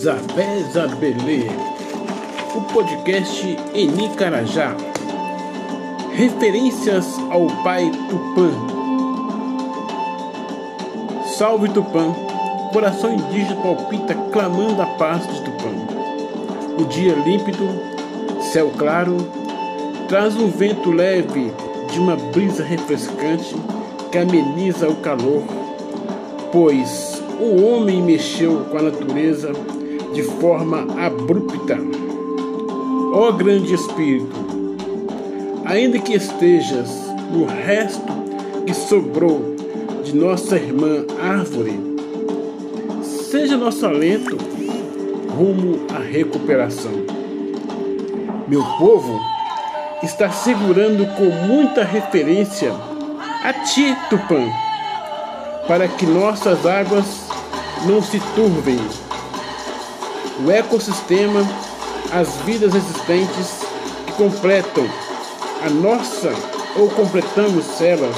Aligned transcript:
Zabé 0.00 0.62
Zabelê, 0.72 1.44
o 2.56 2.62
podcast 2.72 3.58
em 3.74 3.86
Nicarajá. 3.86 4.74
Referências 6.14 7.18
ao 7.28 7.46
pai 7.62 7.90
Tupã. 8.08 8.50
Salve 11.36 11.68
Tupã, 11.68 12.14
coração 12.72 13.12
indígena 13.12 13.60
palpita 13.60 14.14
clamando 14.32 14.80
a 14.80 14.86
paz 14.86 15.26
de 15.26 15.42
Tupã. 15.42 15.68
O 16.78 16.86
dia 16.86 17.12
límpido, 17.16 17.68
céu 18.40 18.72
claro, 18.78 19.18
traz 20.08 20.34
um 20.34 20.48
vento 20.48 20.90
leve 20.90 21.52
de 21.92 22.00
uma 22.00 22.16
brisa 22.16 22.64
refrescante 22.64 23.54
que 24.10 24.16
ameniza 24.16 24.88
o 24.88 24.96
calor, 24.96 25.42
pois 26.50 27.22
o 27.38 27.62
homem 27.62 28.00
mexeu 28.00 28.64
com 28.70 28.78
a 28.78 28.82
natureza 28.82 29.52
de 30.12 30.22
forma 30.22 30.86
abrupta. 31.04 31.78
Ó 33.12 33.32
grande 33.32 33.74
Espírito, 33.74 34.76
ainda 35.64 35.98
que 35.98 36.14
estejas 36.14 36.90
no 37.32 37.44
resto 37.44 38.12
que 38.66 38.74
sobrou 38.74 39.56
de 40.04 40.14
nossa 40.14 40.56
irmã 40.56 41.04
árvore, 41.20 41.78
seja 43.02 43.56
nosso 43.56 43.86
alento 43.86 44.36
rumo 45.36 45.86
à 45.94 45.98
recuperação. 45.98 46.92
Meu 48.48 48.64
povo 48.78 49.20
está 50.02 50.30
segurando 50.30 51.06
com 51.16 51.30
muita 51.46 51.84
referência 51.84 52.72
a 53.44 53.52
ti, 53.52 53.96
Tupã, 54.08 54.48
para 55.66 55.86
que 55.88 56.04
nossas 56.04 56.66
águas 56.66 57.28
não 57.86 58.02
se 58.02 58.20
turvem. 58.34 58.78
O 60.44 60.50
ecossistema, 60.50 61.46
as 62.12 62.36
vidas 62.46 62.74
existentes 62.74 63.60
que 64.06 64.12
completam 64.14 64.88
a 65.64 65.68
nossa 65.68 66.32
ou 66.76 66.88
completamos 66.90 67.80
elas, 67.80 68.16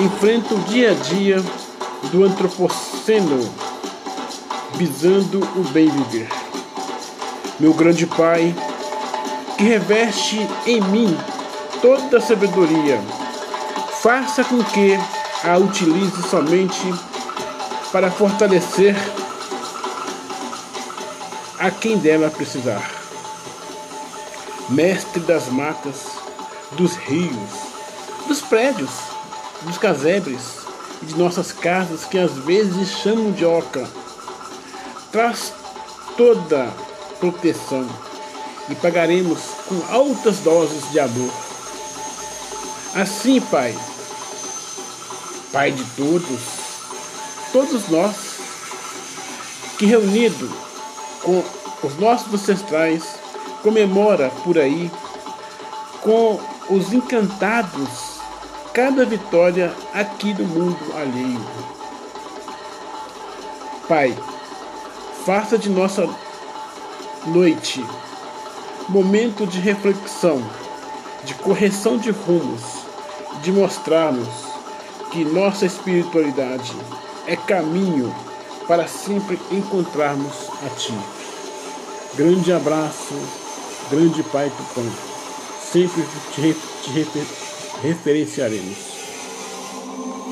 enfrentam 0.00 0.56
o 0.56 0.60
dia 0.62 0.92
a 0.92 0.94
dia 0.94 1.44
do 2.10 2.24
antropoceno, 2.24 3.52
visando 4.74 5.40
o 5.56 5.62
bem 5.72 5.88
viver. 5.88 6.28
Meu 7.60 7.74
grande 7.74 8.06
Pai, 8.06 8.54
que 9.58 9.64
reveste 9.64 10.46
em 10.66 10.80
mim 10.80 11.16
toda 11.82 12.16
a 12.16 12.20
sabedoria, 12.20 12.98
faça 14.00 14.42
com 14.42 14.62
que 14.64 14.98
a 15.44 15.58
utilize 15.58 16.22
somente 16.28 16.94
para 17.92 18.10
fortalecer 18.10 18.96
a 21.58 21.70
quem 21.70 21.98
dela 21.98 22.30
precisar. 22.30 22.90
Mestre 24.68 25.20
das 25.20 25.48
matas, 25.48 26.06
dos 26.72 26.96
rios, 26.96 27.50
dos 28.26 28.40
prédios, 28.42 28.90
dos 29.62 29.78
casebres 29.78 30.66
e 31.02 31.06
de 31.06 31.16
nossas 31.16 31.52
casas 31.52 32.04
que 32.04 32.18
às 32.18 32.32
vezes 32.32 32.90
chamam 32.98 33.32
de 33.32 33.44
oca, 33.44 33.88
traz 35.12 35.52
toda 36.16 36.68
proteção 37.20 37.88
e 38.68 38.74
pagaremos 38.74 39.38
com 39.68 39.80
altas 39.94 40.38
doses 40.40 40.90
de 40.90 41.00
amor. 41.00 41.30
Assim, 42.94 43.40
Pai, 43.40 43.74
Pai 45.52 45.70
de 45.70 45.84
todos, 45.96 46.40
todos 47.52 47.88
nós, 47.88 48.16
que 49.78 49.86
reunido 49.86 50.65
com 51.26 51.42
os 51.82 51.98
nossos 51.98 52.32
ancestrais, 52.32 53.16
comemora 53.60 54.30
por 54.44 54.56
aí 54.56 54.88
com 56.00 56.38
os 56.70 56.92
encantados 56.92 58.20
cada 58.72 59.04
vitória 59.04 59.74
aqui 59.92 60.32
do 60.32 60.44
mundo 60.44 60.78
alheio. 60.96 61.44
Pai, 63.88 64.16
faça 65.24 65.58
de 65.58 65.68
nossa 65.68 66.08
noite 67.26 67.84
momento 68.88 69.44
de 69.44 69.58
reflexão, 69.58 70.40
de 71.24 71.34
correção 71.34 71.98
de 71.98 72.10
rumos, 72.12 72.62
de 73.42 73.50
mostrarmos 73.50 74.28
que 75.10 75.24
nossa 75.24 75.66
espiritualidade 75.66 76.72
é 77.26 77.34
caminho 77.34 78.14
para 78.66 78.86
sempre 78.88 79.38
encontrarmos 79.50 80.34
a 80.64 80.68
Ti. 80.70 80.94
Grande 82.16 82.52
abraço, 82.52 83.14
grande 83.90 84.22
Pai 84.24 84.50
Tupã. 84.50 84.82
Sempre 85.60 86.02
te, 86.34 86.54
te 86.82 87.26
referenciaremos. 87.82 88.95